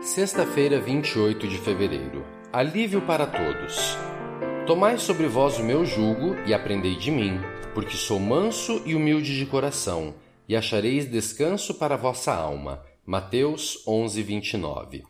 [0.00, 2.24] Sexta-feira, 28 de fevereiro.
[2.52, 3.96] Alívio para todos.
[4.64, 7.40] Tomai sobre vós o meu jugo e aprendei de mim,
[7.74, 10.14] porque sou manso e humilde de coração,
[10.48, 12.80] e achareis descanso para a vossa alma.
[13.04, 15.04] Mateus 11, 29.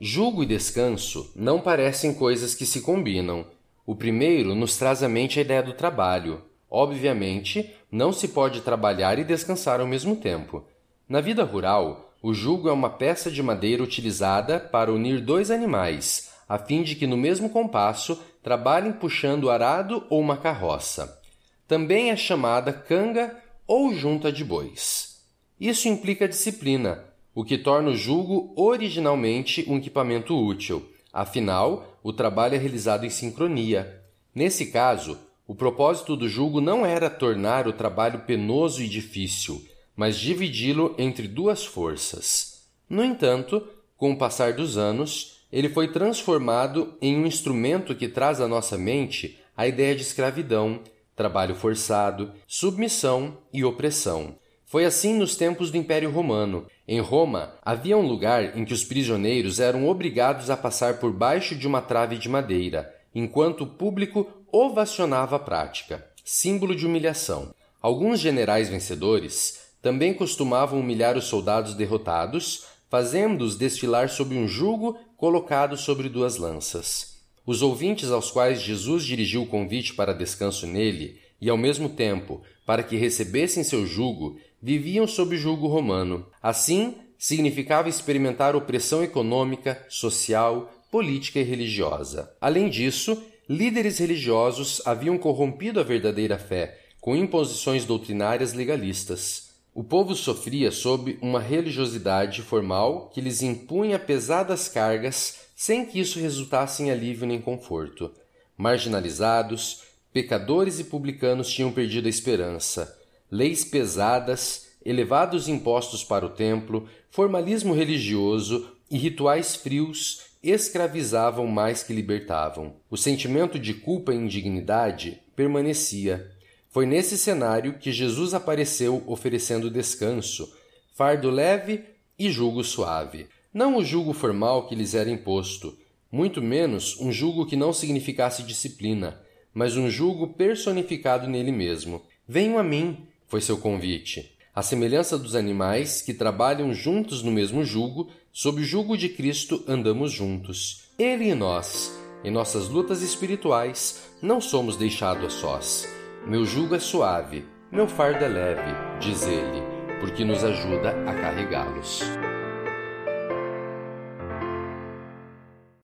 [0.00, 3.46] Jugo e descanso não parecem coisas que se combinam.
[3.84, 6.40] O primeiro nos traz à mente a ideia do trabalho.
[6.70, 10.64] Obviamente, não se pode trabalhar e descansar ao mesmo tempo.
[11.06, 16.30] Na vida rural, o jugo é uma peça de madeira utilizada para unir dois animais,
[16.48, 21.20] a fim de que no mesmo compasso trabalhem puxando arado ou uma carroça.
[21.68, 25.20] Também é chamada canga ou junta de bois.
[25.60, 30.82] Isso implica disciplina, o que torna o jugo originalmente um equipamento útil.
[31.12, 34.00] Afinal, o trabalho é realizado em sincronia.
[34.34, 39.62] Nesse caso, o propósito do jugo não era tornar o trabalho penoso e difícil,
[39.96, 42.64] mas dividi-lo entre duas forças.
[42.88, 43.66] No entanto,
[43.96, 48.76] com o passar dos anos, ele foi transformado em um instrumento que traz à nossa
[48.76, 50.80] mente a ideia de escravidão,
[51.14, 54.36] trabalho forçado, submissão e opressão.
[54.64, 56.66] Foi assim nos tempos do Império Romano.
[56.88, 61.54] Em Roma, havia um lugar em que os prisioneiros eram obrigados a passar por baixo
[61.54, 67.54] de uma trave de madeira, enquanto o público ovacionava a prática, símbolo de humilhação.
[67.80, 75.76] Alguns generais vencedores também costumavam humilhar os soldados derrotados, fazendo-os desfilar sob um jugo colocado
[75.76, 77.18] sobre duas lanças.
[77.44, 82.40] Os ouvintes aos quais Jesus dirigiu o convite para descanso nele, e ao mesmo tempo
[82.64, 86.26] para que recebessem seu jugo, viviam sob jugo romano.
[86.42, 92.34] Assim, significava experimentar opressão econômica, social, política e religiosa.
[92.40, 99.53] Além disso, líderes religiosos haviam corrompido a verdadeira fé com imposições doutrinárias legalistas.
[99.74, 106.20] O povo sofria sob uma religiosidade formal que lhes impunha pesadas cargas sem que isso
[106.20, 108.12] resultasse em alívio nem conforto.
[108.56, 109.82] Marginalizados,
[110.12, 112.96] pecadores e publicanos tinham perdido a esperança.
[113.28, 121.92] Leis pesadas, elevados impostos para o templo, formalismo religioso e rituais frios escravizavam mais que
[121.92, 122.74] libertavam.
[122.88, 126.30] O sentimento de culpa e indignidade permanecia,
[126.74, 130.52] foi nesse cenário que Jesus apareceu oferecendo descanso,
[130.92, 131.84] fardo leve
[132.18, 133.28] e jugo suave.
[133.54, 135.78] Não o jugo formal que lhes era imposto,
[136.10, 139.22] muito menos um jugo que não significasse disciplina,
[139.54, 142.02] mas um jugo personificado nele mesmo.
[142.26, 144.36] Venham a mim, foi seu convite.
[144.52, 149.62] A semelhança dos animais que trabalham juntos no mesmo jugo, sob o jugo de Cristo
[149.68, 150.88] andamos juntos.
[150.98, 156.03] Ele e nós, em nossas lutas espirituais, não somos deixados a sós.
[156.26, 159.62] Meu jugo é suave, meu fardo é leve, diz ele,
[160.00, 162.02] porque nos ajuda a carregá-los.